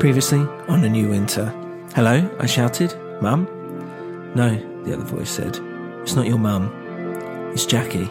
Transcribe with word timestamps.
Previously 0.00 0.38
on 0.66 0.82
A 0.82 0.88
New 0.88 1.10
Winter. 1.10 1.54
Hello, 1.94 2.26
I 2.38 2.46
shouted. 2.46 2.98
Mum? 3.20 3.44
No, 4.34 4.56
the 4.84 4.94
other 4.94 5.04
voice 5.04 5.28
said. 5.28 5.58
It's 6.00 6.14
not 6.16 6.26
your 6.26 6.38
mum. 6.38 6.72
It's 7.52 7.66
Jackie. 7.66 8.08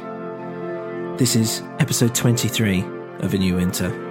This 1.17 1.35
is 1.35 1.63
episode 1.79 2.13
23 2.13 2.85
of 3.21 3.33
A 3.33 3.37
New 3.39 3.55
Winter. 3.55 4.08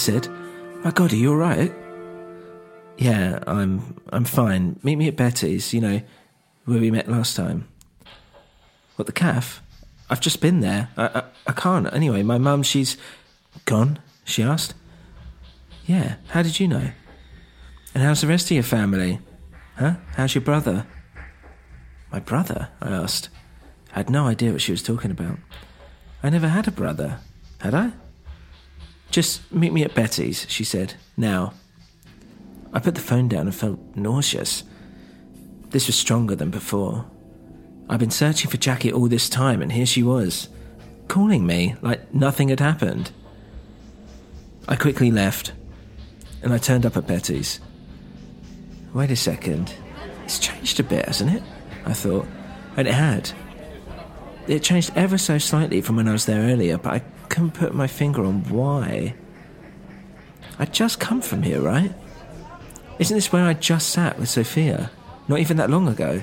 Said. 0.00 0.28
My 0.82 0.90
God, 0.90 1.12
are 1.12 1.16
you 1.16 1.30
alright? 1.30 1.72
Yeah, 2.96 3.42
I'm 3.46 3.96
I'm 4.12 4.24
fine. 4.24 4.80
Meet 4.82 4.96
me 4.96 5.08
at 5.08 5.16
Betty's, 5.16 5.72
you 5.72 5.80
know, 5.80 6.00
where 6.64 6.80
we 6.80 6.90
met 6.90 7.08
last 7.08 7.36
time. 7.36 7.68
What, 8.96 9.06
the 9.06 9.12
calf? 9.12 9.62
I've 10.08 10.20
just 10.20 10.40
been 10.40 10.60
there. 10.60 10.88
I, 10.96 11.06
I, 11.06 11.22
I 11.46 11.52
can't. 11.52 11.92
Anyway, 11.92 12.22
my 12.22 12.38
mum, 12.38 12.62
she's 12.62 12.96
gone, 13.64 13.98
she 14.24 14.42
asked. 14.42 14.74
Yeah, 15.86 16.16
how 16.28 16.42
did 16.42 16.60
you 16.60 16.68
know? 16.68 16.90
And 17.94 18.02
how's 18.02 18.20
the 18.20 18.26
rest 18.26 18.46
of 18.46 18.52
your 18.52 18.62
family? 18.62 19.20
Huh? 19.76 19.94
How's 20.16 20.34
your 20.34 20.42
brother? 20.42 20.86
My 22.12 22.20
brother? 22.20 22.68
I 22.80 22.90
asked. 22.90 23.28
I 23.92 23.98
had 23.98 24.10
no 24.10 24.26
idea 24.26 24.52
what 24.52 24.60
she 24.60 24.72
was 24.72 24.82
talking 24.82 25.10
about. 25.10 25.38
I 26.22 26.30
never 26.30 26.48
had 26.48 26.68
a 26.68 26.72
brother, 26.72 27.18
had 27.60 27.74
I? 27.74 27.92
Just 29.10 29.50
meet 29.52 29.72
me 29.72 29.82
at 29.82 29.94
Betty's, 29.94 30.46
she 30.48 30.64
said. 30.64 30.94
Now. 31.16 31.54
I 32.72 32.78
put 32.78 32.94
the 32.94 33.00
phone 33.00 33.28
down 33.28 33.46
and 33.46 33.54
felt 33.54 33.80
nauseous. 33.96 34.62
This 35.70 35.88
was 35.88 35.96
stronger 35.96 36.36
than 36.36 36.50
before. 36.50 37.04
I'd 37.88 37.98
been 37.98 38.12
searching 38.12 38.48
for 38.48 38.56
Jackie 38.56 38.92
all 38.92 39.08
this 39.08 39.28
time, 39.28 39.60
and 39.60 39.72
here 39.72 39.86
she 39.86 40.04
was, 40.04 40.48
calling 41.08 41.44
me 41.44 41.74
like 41.82 42.14
nothing 42.14 42.48
had 42.48 42.60
happened. 42.60 43.10
I 44.68 44.76
quickly 44.76 45.10
left, 45.10 45.52
and 46.42 46.52
I 46.52 46.58
turned 46.58 46.86
up 46.86 46.96
at 46.96 47.08
Betty's. 47.08 47.58
Wait 48.94 49.10
a 49.10 49.16
second. 49.16 49.74
It's 50.24 50.38
changed 50.38 50.78
a 50.78 50.84
bit, 50.84 51.06
hasn't 51.06 51.34
it? 51.34 51.42
I 51.84 51.92
thought. 51.92 52.26
And 52.76 52.86
it 52.86 52.94
had. 52.94 53.32
It 54.46 54.62
changed 54.62 54.92
ever 54.94 55.18
so 55.18 55.38
slightly 55.38 55.80
from 55.80 55.96
when 55.96 56.06
I 56.06 56.12
was 56.12 56.26
there 56.26 56.42
earlier, 56.52 56.78
but 56.78 56.92
I 56.94 57.02
couldn't 57.30 57.52
put 57.52 57.74
my 57.74 57.86
finger 57.86 58.24
on 58.24 58.44
why. 58.50 59.14
I'd 60.58 60.74
just 60.74 61.00
come 61.00 61.22
from 61.22 61.42
here, 61.42 61.62
right? 61.62 61.92
Isn't 62.98 63.16
this 63.16 63.32
where 63.32 63.46
I 63.46 63.54
just 63.54 63.88
sat 63.88 64.18
with 64.18 64.28
Sophia? 64.28 64.90
Not 65.26 65.38
even 65.38 65.56
that 65.56 65.70
long 65.70 65.88
ago. 65.88 66.22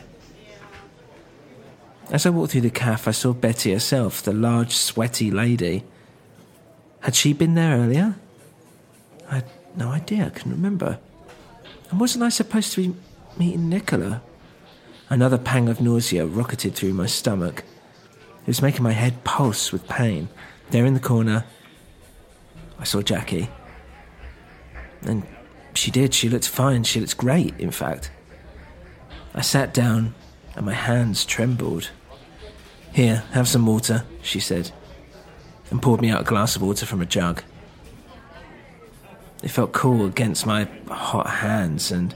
As 2.12 2.26
I 2.26 2.30
walked 2.30 2.52
through 2.52 2.62
the 2.62 2.70
cafe, 2.70 3.10
I 3.10 3.12
saw 3.12 3.34
Betty 3.34 3.74
herself, 3.74 4.22
the 4.22 4.32
large, 4.32 4.76
sweaty 4.76 5.32
lady. 5.32 5.84
Had 7.02 7.16
she 7.16 7.34
been 7.34 7.56
there 7.56 7.78
earlier? 7.78 8.16
I 9.30 9.36
had 9.36 9.46
no 9.76 9.90
idea, 9.90 10.28
I 10.28 10.30
couldn't 10.30 10.52
remember. 10.52 11.00
And 11.90 12.00
wasn't 12.00 12.24
I 12.24 12.30
supposed 12.30 12.74
to 12.74 12.90
be 12.90 12.96
meeting 13.38 13.70
Nicola? 13.70 14.22
Another 15.10 15.38
pang 15.38 15.70
of 15.70 15.82
nausea 15.82 16.26
rocketed 16.26 16.76
through 16.76 16.94
my 16.94 17.08
stomach. 17.08 17.64
It 18.42 18.48
was 18.48 18.62
making 18.62 18.84
my 18.84 18.92
head 18.92 19.24
pulse 19.24 19.72
with 19.72 19.88
pain. 19.88 20.30
There 20.70 20.86
in 20.86 20.94
the 20.94 21.00
corner, 21.00 21.46
I 22.80 22.84
saw 22.84 23.02
Jackie. 23.02 23.50
And 25.02 25.26
she 25.74 25.92
did. 25.92 26.14
She 26.14 26.30
looked 26.30 26.48
fine. 26.48 26.84
She 26.84 27.00
looked 27.00 27.18
great, 27.18 27.58
in 27.60 27.72
fact. 27.72 28.12
I 29.34 29.42
sat 29.42 29.74
down 29.74 30.16
and 30.56 30.66
my 30.66 30.74
hands 30.74 31.24
trembled. 31.24 31.92
Here, 32.92 33.24
have 33.32 33.48
some 33.48 33.68
water, 33.68 34.04
she 34.24 34.40
said, 34.40 34.72
and 35.70 35.82
poured 35.82 36.02
me 36.02 36.10
out 36.10 36.22
a 36.22 36.24
glass 36.24 36.56
of 36.56 36.64
water 36.64 36.86
from 36.86 37.02
a 37.02 37.06
jug. 37.06 37.44
It 39.44 39.50
felt 39.52 39.72
cool 39.72 40.08
against 40.08 40.48
my 40.48 40.68
hot 40.88 41.28
hands, 41.28 41.92
and 41.92 42.16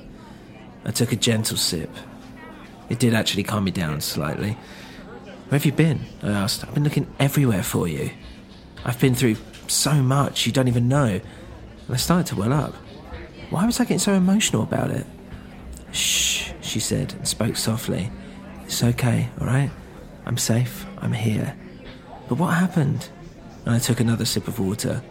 I 0.83 0.89
took 0.91 1.11
a 1.11 1.15
gentle 1.15 1.57
sip. 1.57 1.91
It 2.89 2.97
did 2.97 3.13
actually 3.13 3.43
calm 3.43 3.65
me 3.65 3.71
down 3.71 4.01
slightly. 4.01 4.57
Where 5.49 5.59
have 5.59 5.65
you 5.65 5.71
been? 5.71 6.01
I 6.23 6.29
asked. 6.29 6.63
I've 6.63 6.73
been 6.73 6.83
looking 6.83 7.07
everywhere 7.19 7.61
for 7.61 7.87
you. 7.87 8.09
I've 8.83 8.99
been 8.99 9.15
through 9.15 9.37
so 9.67 9.93
much 9.93 10.45
you 10.45 10.51
don't 10.51 10.67
even 10.67 10.87
know. 10.87 11.05
And 11.05 11.21
I 11.89 11.97
started 11.97 12.27
to 12.27 12.35
well 12.35 12.53
up. 12.53 12.75
Why 13.49 13.65
was 13.65 13.79
I 13.79 13.83
getting 13.83 13.99
so 13.99 14.13
emotional 14.13 14.63
about 14.63 14.91
it? 14.91 15.05
Shh, 15.91 16.51
she 16.61 16.79
said 16.79 17.13
and 17.13 17.27
spoke 17.27 17.57
softly. 17.57 18.11
It's 18.65 18.83
okay, 18.83 19.29
alright? 19.39 19.71
I'm 20.25 20.37
safe. 20.37 20.85
I'm 20.99 21.13
here. 21.13 21.55
But 22.29 22.35
what 22.35 22.53
happened? 22.53 23.09
And 23.65 23.75
I 23.75 23.79
took 23.79 23.99
another 23.99 24.25
sip 24.25 24.47
of 24.47 24.59
water. 24.59 25.03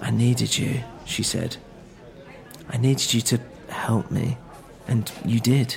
I 0.00 0.10
needed 0.10 0.58
you, 0.58 0.82
she 1.04 1.22
said. 1.22 1.56
I 2.68 2.76
needed 2.76 3.14
you 3.14 3.20
to 3.22 3.40
help 3.68 4.10
me. 4.10 4.36
And 4.86 5.10
you 5.24 5.40
did. 5.40 5.76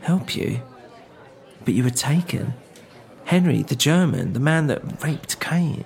Help 0.00 0.34
you? 0.34 0.62
But 1.64 1.74
you 1.74 1.84
were 1.84 1.90
taken. 1.90 2.54
Henry, 3.28 3.62
the 3.62 3.76
German, 3.76 4.32
the 4.32 4.40
man 4.40 4.68
that 4.68 5.04
raped 5.04 5.38
Kate, 5.38 5.84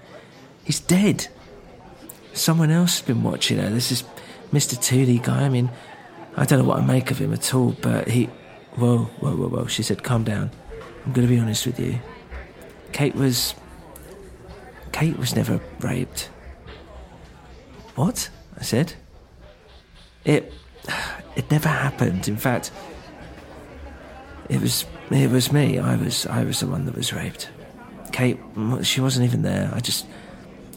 he's 0.63 0.79
dead. 0.79 1.27
Someone 2.35 2.71
else 2.71 3.01
has 3.01 3.05
been 3.05 3.25
watching 3.25 3.59
her. 3.59 3.69
This 3.69 3.91
is 3.91 4.05
Mr. 4.53 4.81
Tooley 4.81 5.19
guy. 5.19 5.43
I 5.43 5.49
mean, 5.49 5.69
I 6.37 6.45
don't 6.45 6.61
know 6.61 6.65
what 6.65 6.79
I 6.79 6.87
make 6.87 7.11
of 7.11 7.19
him 7.19 7.33
at 7.33 7.53
all, 7.53 7.73
but 7.83 8.07
he. 8.07 8.27
Whoa, 8.77 9.07
whoa, 9.19 9.35
whoa, 9.35 9.49
whoa. 9.49 9.67
She 9.67 9.83
said, 9.83 10.05
calm 10.05 10.23
down. 10.23 10.53
I'm 11.05 11.13
going 11.13 11.27
to 11.27 11.35
be 11.35 11.41
honest 11.41 11.67
with 11.67 11.81
you. 11.81 11.99
Kate 12.93 13.17
was. 13.17 13.57
Kate 14.93 15.19
was 15.19 15.35
never 15.35 15.61
raped. 15.81 16.31
What? 17.97 18.31
I 18.57 18.63
said. 18.63 18.95
It. 20.25 20.53
It 21.35 21.51
never 21.51 21.71
happened. 21.71 22.29
In 22.29 22.37
fact, 22.37 22.71
it 24.53 24.61
was. 24.61 24.85
It 25.11 25.31
was 25.31 25.51
me. 25.51 25.79
I 25.79 25.97
was. 25.97 26.27
I 26.27 26.45
was 26.45 26.61
the 26.61 26.67
one 26.67 26.85
that 26.85 26.95
was 26.95 27.13
raped. 27.13 27.49
Kate. 28.13 28.39
Mm, 28.55 28.85
she 28.85 29.01
wasn't 29.01 29.25
even 29.25 29.43
there. 29.43 29.71
I 29.75 29.81
just. 29.81 30.07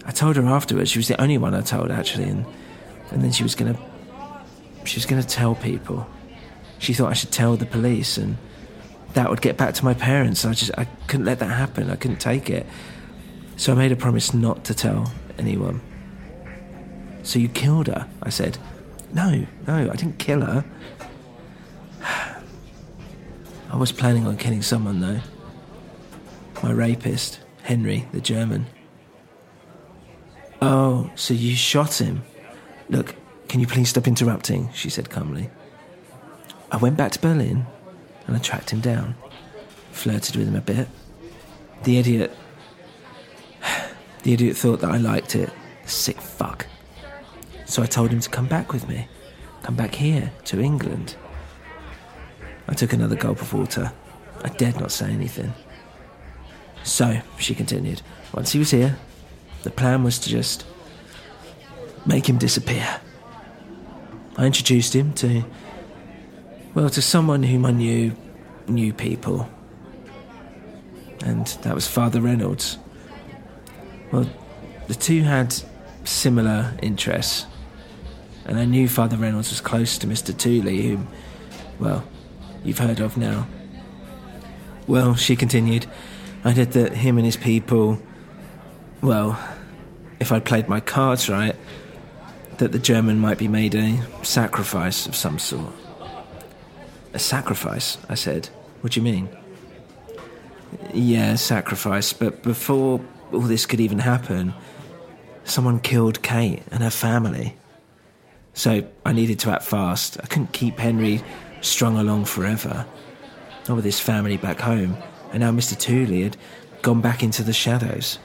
I 0.06 0.12
told 0.12 0.38
her 0.38 0.46
afterwards. 0.46 0.92
She 0.92 1.00
was 1.00 1.10
the 1.10 1.20
only 1.22 1.38
one 1.38 1.54
I 1.54 1.62
told 1.62 1.92
actually, 1.92 2.30
and 2.30 2.46
and 3.12 3.22
then 3.22 3.34
she 3.34 3.44
was 3.44 3.54
gonna. 3.54 3.78
She 4.86 4.98
was 4.98 5.06
gonna 5.06 5.24
tell 5.24 5.56
people. 5.56 6.08
She 6.80 6.94
thought 6.94 7.10
I 7.10 7.14
should 7.14 7.32
tell 7.32 7.58
the 7.58 7.66
police, 7.66 8.18
and 8.18 8.38
that 9.14 9.30
would 9.30 9.42
get 9.42 9.58
back 9.58 9.74
to 9.76 9.84
my 9.84 9.94
parents. 9.94 10.46
I 10.46 10.54
just. 10.54 10.72
I 10.78 10.86
couldn't 11.08 11.26
let 11.26 11.40
that 11.40 11.52
happen. 11.52 11.90
I 11.90 11.98
couldn't 11.98 12.22
take 12.22 12.50
it. 12.50 12.66
So 13.58 13.74
I 13.74 13.76
made 13.76 13.92
a 13.92 13.98
promise 13.98 14.34
not 14.34 14.64
to 14.66 14.74
tell 14.74 15.12
anyone. 15.38 15.82
So 17.24 17.40
you 17.40 17.50
killed 17.50 17.88
her? 17.88 18.08
I 18.24 18.30
said. 18.30 18.58
No, 19.14 19.46
no, 19.68 19.90
I 19.92 19.96
didn't 19.96 20.18
kill 20.20 20.42
her. 20.42 20.66
I 23.76 23.78
was 23.78 23.92
planning 23.92 24.26
on 24.26 24.38
killing 24.38 24.62
someone, 24.62 25.02
though. 25.02 25.20
My 26.64 26.72
rapist, 26.72 27.42
Henry, 27.64 28.08
the 28.14 28.22
German. 28.22 28.68
Oh, 30.62 31.12
so 31.16 31.34
you 31.34 31.58
shot 31.58 32.00
him? 32.00 32.24
Look, 32.88 33.16
can 33.50 33.60
you 33.60 33.68
please 33.68 33.90
stop 33.90 34.08
interrupting? 34.08 34.72
She 34.72 34.90
said 34.90 35.10
calmly. 35.10 35.50
I 36.72 36.78
went 36.78 36.96
back 36.96 37.12
to 37.12 37.20
Berlin 37.20 37.66
and 38.26 38.38
I 38.38 38.40
tracked 38.40 38.70
him 38.70 38.80
down. 38.80 39.14
Flirted 39.92 40.38
with 40.38 40.48
him 40.48 40.56
a 40.56 40.62
bit. 40.62 40.88
The 41.84 41.98
idiot. 41.98 42.34
The 44.24 44.32
idiot 44.32 44.56
thought 44.56 44.80
that 44.80 44.92
I 44.92 44.98
liked 44.98 45.36
it. 45.36 45.52
Sick 45.86 46.22
fuck. 46.22 46.66
So 47.66 47.84
I 47.84 47.88
told 47.88 48.10
him 48.10 48.22
to 48.22 48.30
come 48.30 48.48
back 48.48 48.72
with 48.72 48.88
me. 48.88 49.10
Come 49.64 49.76
back 49.76 49.96
here, 49.96 50.32
to 50.46 50.62
England. 50.62 51.18
I 52.68 52.74
took 52.74 52.94
another 52.94 53.16
gulp 53.16 53.42
of 53.42 53.54
water. 53.54 53.92
I 54.44 54.50
dared 54.50 54.80
not 54.80 54.92
say 54.92 55.12
anything. 55.12 55.54
So, 56.84 57.22
she 57.38 57.56
continued, 57.56 58.02
once 58.34 58.52
he 58.52 58.60
was 58.60 58.72
here, 58.72 58.98
the 59.64 59.72
plan 59.72 60.04
was 60.04 60.20
to 60.20 60.30
just 60.30 60.66
make 62.06 62.30
him 62.30 62.38
disappear. 62.38 63.00
I 64.38 64.46
introduced 64.46 64.96
him 64.96 65.14
to, 65.14 65.44
well, 66.74 66.90
to 66.90 67.02
someone 67.02 67.44
whom 67.44 67.66
I 67.66 67.72
knew 67.72 68.16
knew 68.68 68.94
people. 68.94 69.48
And 71.24 71.46
that 71.64 71.74
was 71.74 71.88
Father 71.88 72.20
Reynolds. 72.20 72.78
Well, 74.12 74.30
the 74.88 74.96
two 74.96 75.24
had 75.24 75.56
similar 76.04 76.74
interests 76.82 77.46
and 78.46 78.60
I 78.60 78.66
knew 78.66 78.88
Father 78.88 79.18
Reynolds 79.18 79.50
was 79.50 79.60
close 79.60 79.98
to 79.98 80.08
Mr. 80.08 80.36
Tooley, 80.38 80.84
whom, 80.84 81.08
well, 81.80 82.04
you've 82.66 82.80
heard 82.80 83.00
of 83.00 83.18
now. 83.18 83.48
Well, 84.88 85.16
she 85.16 85.36
continued, 85.36 85.86
I 86.44 86.54
did 86.54 86.72
that 86.74 86.94
him 86.94 87.18
and 87.18 87.26
his 87.26 87.38
people, 87.38 88.00
well, 89.02 89.40
if 90.20 90.32
I'd 90.32 90.46
played 90.46 90.68
my 90.68 90.80
cards 90.80 91.30
right, 91.30 91.56
that 92.58 92.72
the 92.72 92.80
German 92.80 93.20
might 93.20 93.38
be 93.38 93.48
made 93.48 93.76
a 93.76 94.00
sacrifice 94.24 95.08
of 95.08 95.16
some 95.16 95.40
sort. 95.40 95.74
A 97.14 97.20
sacrifice, 97.20 97.98
I 98.10 98.16
said. 98.16 98.48
What 98.82 98.94
do 98.94 99.00
you 99.00 99.04
mean? 99.04 99.30
Yeah, 100.94 101.36
sacrifice, 101.36 102.14
but 102.14 102.44
before 102.44 103.02
all 103.32 103.40
this 103.40 103.66
could 103.66 103.80
even 103.80 104.00
happen, 104.00 104.54
someone 105.44 105.80
killed 105.80 106.22
Kate 106.22 106.64
and 106.72 106.84
her 106.84 106.90
family. 106.90 107.56
So 108.54 108.88
I 109.06 109.12
needed 109.14 109.40
to 109.40 109.52
act 109.52 109.64
fast. 109.64 110.18
I 110.22 110.28
couldn't 110.28 110.54
keep 110.54 110.80
Henry 110.80 111.22
strung 111.66 111.98
along 111.98 112.26
forever. 112.26 112.86
Not 113.68 113.76
with 113.76 113.86
his 113.86 114.00
family 114.00 114.38
back 114.38 114.60
home, 114.60 114.98
and 115.32 115.42
now 115.42 115.52
Mr. 115.52 115.78
Tooley 115.78 116.24
had 116.24 116.38
gone 116.82 117.02
back 117.02 117.24
into 117.24 117.44
the 117.44 117.54
shadows. 117.54 118.20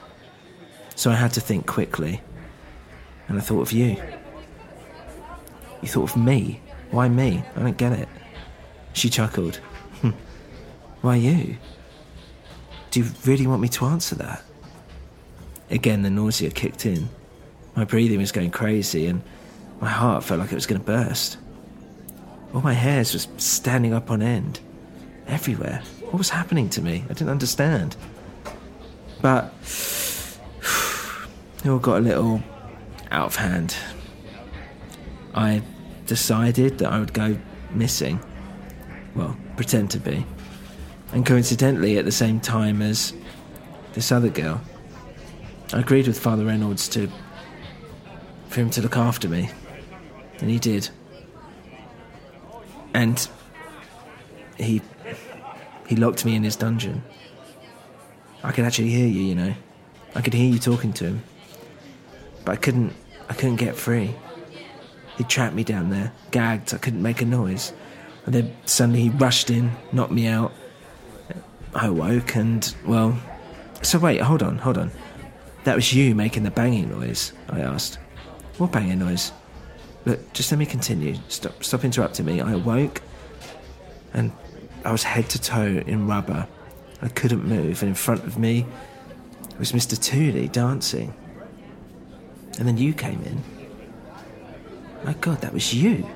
So 0.95 1.09
I 1.09 1.15
had 1.15 1.33
to 1.33 1.41
think 1.41 1.65
quickly. 1.65 2.21
And 3.27 3.37
I 3.37 3.41
thought 3.41 3.61
of 3.61 3.71
you. 3.71 3.97
You 5.81 5.87
thought 5.87 6.11
of 6.11 6.17
me? 6.17 6.61
Why 6.91 7.09
me? 7.09 7.43
I 7.55 7.59
don't 7.59 7.77
get 7.77 7.93
it. 7.93 8.07
She 8.93 9.09
chuckled. 9.09 9.55
Hmm. 10.01 10.11
Why 11.01 11.15
you? 11.15 11.57
Do 12.91 12.99
you 12.99 13.07
really 13.25 13.47
want 13.47 13.61
me 13.61 13.69
to 13.69 13.85
answer 13.85 14.15
that? 14.15 14.43
Again, 15.69 16.01
the 16.01 16.09
nausea 16.09 16.51
kicked 16.51 16.85
in. 16.85 17.09
My 17.75 17.85
breathing 17.85 18.19
was 18.19 18.33
going 18.33 18.51
crazy, 18.51 19.07
and 19.07 19.23
my 19.79 19.89
heart 19.89 20.23
felt 20.25 20.41
like 20.41 20.51
it 20.51 20.55
was 20.55 20.67
going 20.67 20.81
to 20.81 20.85
burst. 20.85 21.37
All 22.53 22.61
my 22.61 22.73
hairs 22.73 23.13
was 23.13 23.27
standing 23.37 23.93
up 23.93 24.11
on 24.11 24.21
end. 24.21 24.59
Everywhere. 25.27 25.81
What 26.01 26.17
was 26.17 26.29
happening 26.29 26.69
to 26.71 26.81
me? 26.81 27.03
I 27.05 27.13
didn't 27.13 27.29
understand. 27.29 27.95
But 29.21 29.53
it 31.63 31.69
all 31.69 31.79
got 31.79 31.97
a 31.97 32.01
little 32.01 32.43
out 33.09 33.27
of 33.27 33.35
hand. 33.35 33.75
I 35.33 35.61
decided 36.07 36.79
that 36.79 36.91
I 36.91 36.99
would 36.99 37.13
go 37.13 37.37
missing. 37.71 38.19
Well, 39.15 39.37
pretend 39.55 39.91
to 39.91 39.99
be. 39.99 40.25
And 41.13 41.25
coincidentally, 41.25 41.97
at 41.97 42.05
the 42.05 42.11
same 42.11 42.39
time 42.39 42.81
as 42.81 43.13
this 43.93 44.11
other 44.11 44.29
girl, 44.29 44.61
I 45.73 45.79
agreed 45.79 46.07
with 46.07 46.19
Father 46.19 46.45
Reynolds 46.45 46.89
to 46.89 47.09
for 48.49 48.59
him 48.59 48.69
to 48.71 48.81
look 48.81 48.97
after 48.97 49.29
me. 49.29 49.49
And 50.39 50.49
he 50.49 50.59
did. 50.59 50.89
And 53.01 53.27
he 54.57 54.79
he 55.87 55.95
locked 55.95 56.23
me 56.23 56.35
in 56.35 56.43
his 56.43 56.55
dungeon. 56.55 57.03
I 58.43 58.51
could 58.51 58.63
actually 58.63 58.91
hear 58.91 59.07
you, 59.07 59.23
you 59.23 59.33
know. 59.33 59.55
I 60.13 60.21
could 60.21 60.35
hear 60.35 60.53
you 60.53 60.59
talking 60.59 60.93
to 60.93 61.05
him. 61.05 61.23
But 62.45 62.51
I 62.51 62.55
couldn't 62.57 62.93
I 63.27 63.33
couldn't 63.33 63.55
get 63.55 63.75
free. 63.75 64.13
He 65.17 65.23
trapped 65.23 65.55
me 65.55 65.63
down 65.63 65.89
there, 65.89 66.13
gagged, 66.29 66.75
I 66.75 66.77
couldn't 66.77 67.01
make 67.01 67.23
a 67.23 67.25
noise. 67.25 67.73
And 68.27 68.35
then 68.35 68.55
suddenly 68.65 69.01
he 69.01 69.09
rushed 69.09 69.49
in, 69.49 69.71
knocked 69.91 70.11
me 70.11 70.27
out. 70.27 70.51
I 71.73 71.87
awoke 71.87 72.35
and 72.35 72.63
well 72.85 73.19
so 73.81 73.97
wait, 73.97 74.21
hold 74.21 74.43
on, 74.43 74.59
hold 74.59 74.77
on. 74.77 74.91
That 75.63 75.75
was 75.75 75.91
you 75.91 76.13
making 76.13 76.43
the 76.43 76.51
banging 76.51 76.91
noise, 76.91 77.33
I 77.49 77.61
asked. 77.61 77.97
What 78.59 78.71
banging 78.71 78.99
noise? 78.99 79.31
Look, 80.05 80.33
just 80.33 80.51
let 80.51 80.57
me 80.57 80.65
continue. 80.65 81.15
Stop, 81.27 81.63
stop 81.63 81.83
interrupting 81.83 82.25
me. 82.25 82.41
I 82.41 82.53
awoke, 82.53 83.01
and 84.13 84.31
I 84.83 84.91
was 84.91 85.03
head 85.03 85.29
to 85.29 85.41
toe 85.41 85.83
in 85.85 86.07
rubber. 86.07 86.47
I 87.01 87.07
couldn't 87.07 87.45
move, 87.45 87.81
and 87.81 87.89
in 87.89 87.95
front 87.95 88.23
of 88.23 88.37
me 88.37 88.65
was 89.59 89.73
Mr. 89.73 90.01
Tooley 90.01 90.47
dancing. 90.47 91.13
And 92.57 92.67
then 92.67 92.77
you 92.77 92.93
came 92.93 93.21
in. 93.23 93.43
My 95.03 95.13
God, 95.13 95.41
that 95.41 95.53
was 95.53 95.73
you. 95.73 96.07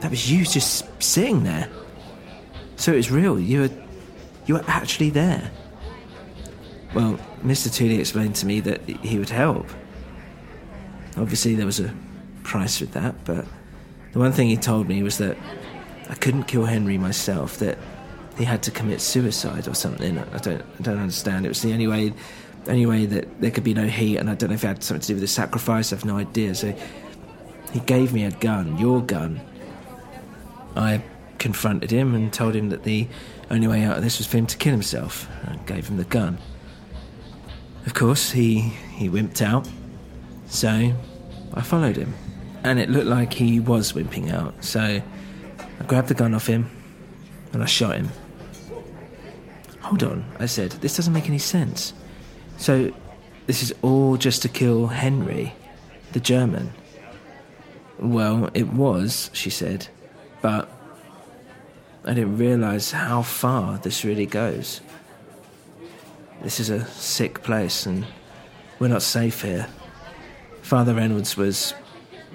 That 0.00 0.10
was 0.10 0.30
you 0.30 0.44
just 0.44 0.84
sitting 1.02 1.44
there. 1.44 1.68
So 2.76 2.92
it 2.92 2.96
was 2.96 3.10
real. 3.10 3.38
You 3.38 3.60
were, 3.62 3.70
you 4.46 4.54
were 4.54 4.64
actually 4.66 5.10
there. 5.10 5.50
Well, 6.94 7.18
Mr. 7.42 7.72
Tooley 7.72 7.98
explained 7.98 8.36
to 8.36 8.46
me 8.46 8.60
that 8.60 8.82
he 8.82 9.18
would 9.18 9.30
help. 9.30 9.68
Obviously, 11.16 11.54
there 11.54 11.66
was 11.66 11.80
a 11.80 11.94
price 12.46 12.80
with 12.80 12.92
that, 12.92 13.14
but 13.24 13.44
the 14.12 14.18
one 14.18 14.32
thing 14.32 14.48
he 14.48 14.56
told 14.56 14.88
me 14.88 15.02
was 15.02 15.18
that 15.18 15.36
I 16.08 16.14
couldn't 16.14 16.44
kill 16.44 16.64
Henry 16.64 16.96
myself, 16.96 17.58
that 17.58 17.76
he 18.38 18.44
had 18.44 18.62
to 18.62 18.70
commit 18.70 19.00
suicide 19.00 19.68
or 19.68 19.74
something. 19.74 20.18
I 20.18 20.38
don't, 20.38 20.62
I 20.62 20.82
don't 20.82 20.98
understand. 20.98 21.44
It 21.44 21.48
was 21.48 21.62
the 21.62 21.72
only 21.72 21.86
way, 21.86 22.12
only 22.68 22.86
way 22.86 23.06
that 23.06 23.40
there 23.40 23.50
could 23.50 23.64
be 23.64 23.74
no 23.74 23.86
heat, 23.86 24.18
and 24.18 24.30
I 24.30 24.34
don't 24.34 24.50
know 24.50 24.54
if 24.54 24.64
it 24.64 24.68
had 24.68 24.82
something 24.82 25.02
to 25.02 25.06
do 25.08 25.14
with 25.14 25.22
the 25.22 25.28
sacrifice. 25.28 25.92
I 25.92 25.96
have 25.96 26.04
no 26.04 26.16
idea. 26.16 26.54
So 26.54 26.74
he 27.72 27.80
gave 27.80 28.12
me 28.12 28.24
a 28.24 28.30
gun, 28.30 28.78
your 28.78 29.02
gun. 29.02 29.40
I 30.76 31.02
confronted 31.38 31.90
him 31.90 32.14
and 32.14 32.32
told 32.32 32.54
him 32.54 32.70
that 32.70 32.84
the 32.84 33.08
only 33.50 33.66
way 33.66 33.82
out 33.82 33.96
of 33.96 34.02
this 34.02 34.18
was 34.18 34.26
for 34.26 34.38
him 34.38 34.46
to 34.46 34.56
kill 34.56 34.72
himself. 34.72 35.28
I 35.44 35.56
gave 35.66 35.88
him 35.88 35.96
the 35.96 36.04
gun. 36.04 36.38
Of 37.84 37.94
course, 37.94 38.32
he 38.32 38.60
he 38.96 39.08
wimped 39.08 39.42
out, 39.42 39.68
so 40.46 40.92
I 41.52 41.62
followed 41.62 41.96
him 41.96 42.14
and 42.66 42.80
it 42.80 42.90
looked 42.90 43.06
like 43.06 43.32
he 43.32 43.60
was 43.60 43.92
wimping 43.92 44.32
out. 44.32 44.64
So 44.64 44.80
I 44.80 45.84
grabbed 45.86 46.08
the 46.08 46.14
gun 46.14 46.34
off 46.34 46.48
him 46.48 46.68
and 47.52 47.62
I 47.62 47.66
shot 47.66 47.94
him. 47.94 48.10
Hold 49.82 50.02
on, 50.02 50.24
I 50.40 50.46
said, 50.46 50.72
this 50.72 50.96
doesn't 50.96 51.12
make 51.12 51.28
any 51.28 51.38
sense. 51.38 51.92
So 52.58 52.92
this 53.46 53.62
is 53.62 53.72
all 53.82 54.16
just 54.16 54.42
to 54.42 54.48
kill 54.48 54.88
Henry, 54.88 55.54
the 56.10 56.18
German. 56.18 56.72
Well, 58.00 58.50
it 58.52 58.66
was, 58.66 59.30
she 59.32 59.48
said, 59.48 59.86
but 60.42 60.68
I 62.04 62.14
didn't 62.14 62.36
realize 62.36 62.90
how 62.90 63.22
far 63.22 63.78
this 63.78 64.04
really 64.04 64.26
goes. 64.26 64.80
This 66.42 66.58
is 66.58 66.68
a 66.68 66.84
sick 66.86 67.44
place 67.44 67.86
and 67.86 68.04
we're 68.80 68.88
not 68.88 69.02
safe 69.02 69.42
here. 69.42 69.68
Father 70.62 70.94
Reynolds 70.94 71.36
was. 71.36 71.74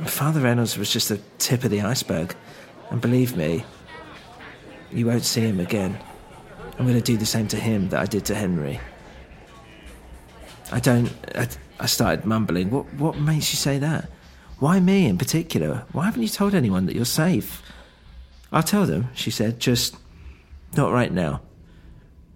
Father 0.05 0.41
Reynolds 0.41 0.77
was 0.77 0.91
just 0.91 1.09
the 1.09 1.19
tip 1.37 1.63
of 1.63 1.71
the 1.71 1.81
iceberg. 1.81 2.35
And 2.89 2.99
believe 2.99 3.37
me, 3.37 3.63
you 4.91 5.07
won't 5.07 5.23
see 5.23 5.41
him 5.41 5.59
again. 5.59 5.97
I'm 6.77 6.85
going 6.85 6.97
to 6.97 7.01
do 7.01 7.17
the 7.17 7.25
same 7.25 7.47
to 7.49 7.57
him 7.57 7.89
that 7.89 7.99
I 7.99 8.05
did 8.05 8.25
to 8.25 8.35
Henry. 8.35 8.79
I 10.71 10.79
don't. 10.79 11.11
I, 11.35 11.47
I 11.79 11.85
started 11.85 12.25
mumbling. 12.25 12.69
What, 12.69 12.93
what 12.95 13.17
makes 13.17 13.51
you 13.51 13.57
say 13.57 13.77
that? 13.79 14.09
Why 14.59 14.79
me 14.79 15.07
in 15.07 15.17
particular? 15.17 15.85
Why 15.91 16.05
haven't 16.05 16.21
you 16.21 16.27
told 16.27 16.53
anyone 16.53 16.85
that 16.85 16.95
you're 16.95 17.05
safe? 17.05 17.61
I'll 18.51 18.63
tell 18.63 18.85
them, 18.85 19.09
she 19.13 19.31
said, 19.31 19.59
just 19.59 19.95
not 20.77 20.91
right 20.91 21.11
now. 21.11 21.41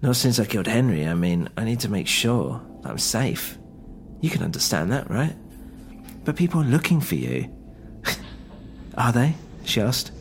Not 0.01 0.15
since 0.15 0.39
I 0.39 0.45
killed 0.45 0.67
Henry. 0.67 1.07
I 1.07 1.13
mean, 1.13 1.49
I 1.57 1.63
need 1.63 1.81
to 1.81 1.89
make 1.89 2.07
sure 2.07 2.61
I'm 2.83 2.97
safe. 2.97 3.57
You 4.21 4.29
can 4.29 4.43
understand 4.43 4.91
that, 4.91 5.09
right? 5.09 5.35
But 6.23 6.35
people 6.35 6.61
are 6.61 6.65
looking 6.65 6.99
for 6.99 7.15
you. 7.15 7.54
Are 8.97 9.11
they? 9.11 9.35
She 9.63 9.81
asked. 9.81 10.11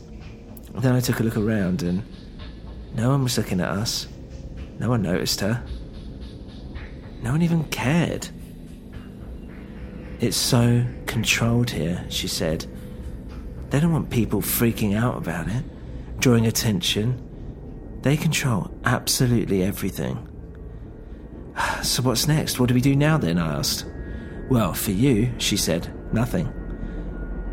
Then 0.73 0.93
I 0.93 0.99
took 0.99 1.19
a 1.19 1.23
look 1.23 1.37
around 1.37 1.83
and 1.83 2.03
no 2.95 3.09
one 3.09 3.23
was 3.23 3.37
looking 3.37 3.61
at 3.61 3.69
us. 3.69 4.07
No 4.79 4.89
one 4.89 5.01
noticed 5.01 5.39
her. 5.41 5.63
No 7.21 7.31
one 7.31 7.41
even 7.41 7.63
cared. 7.65 8.27
It's 10.19 10.37
so 10.37 10.85
controlled 11.05 11.69
here, 11.69 12.05
she 12.09 12.27
said. 12.27 12.65
They 13.69 13.79
don't 13.79 13.91
want 13.91 14.09
people 14.09 14.41
freaking 14.41 14.95
out 14.95 15.17
about 15.17 15.47
it, 15.47 15.63
drawing 16.19 16.45
attention. 16.45 17.21
They 18.01 18.15
control 18.15 18.71
absolutely 18.85 19.63
everything. 19.63 20.27
So, 21.83 22.01
what's 22.03 22.27
next? 22.27 22.59
What 22.59 22.67
do 22.67 22.73
we 22.73 22.81
do 22.81 22.95
now 22.95 23.17
then? 23.17 23.37
I 23.37 23.57
asked. 23.59 23.85
Well, 24.49 24.73
for 24.73 24.91
you, 24.91 25.31
she 25.37 25.55
said, 25.55 25.87
nothing. 26.13 26.51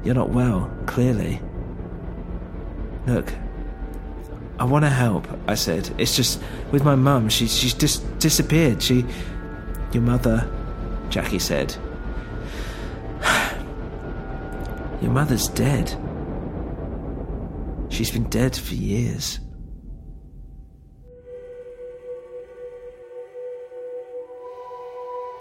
You're 0.04 0.14
not 0.14 0.30
well, 0.30 0.70
clearly. 0.86 1.40
Look, 3.06 3.32
I 4.58 4.64
want 4.64 4.84
to 4.84 4.90
help, 4.90 5.26
I 5.48 5.54
said. 5.54 5.90
It's 5.98 6.14
just 6.16 6.40
with 6.70 6.84
my 6.84 6.94
mum, 6.94 7.28
she's, 7.28 7.56
she's 7.56 7.74
just 7.74 8.18
disappeared. 8.18 8.82
She. 8.82 9.04
Your 9.92 10.02
mother, 10.02 10.48
Jackie 11.10 11.38
said. 11.38 11.74
Your 15.02 15.10
mother's 15.10 15.48
dead. 15.48 15.90
She's 17.90 18.10
been 18.10 18.28
dead 18.30 18.56
for 18.56 18.74
years. 18.74 19.38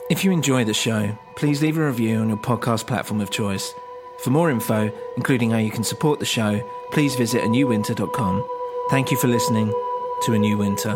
If 0.09 0.25
you 0.25 0.31
enjoy 0.31 0.65
the 0.65 0.73
show, 0.73 1.17
please 1.37 1.61
leave 1.61 1.77
a 1.77 1.85
review 1.85 2.17
on 2.17 2.27
your 2.27 2.37
podcast 2.37 2.85
platform 2.85 3.21
of 3.21 3.31
choice. 3.31 3.73
For 4.23 4.29
more 4.29 4.51
info, 4.51 4.91
including 5.17 5.49
how 5.49 5.57
you 5.57 5.71
can 5.71 5.83
support 5.83 6.19
the 6.19 6.25
show, 6.25 6.61
please 6.91 7.15
visit 7.15 7.43
anewwinter.com. 7.43 8.47
Thank 8.89 9.09
you 9.09 9.17
for 9.17 9.27
listening 9.27 9.73
to 10.23 10.33
A 10.33 10.39
New 10.39 10.57
Winter. 10.57 10.95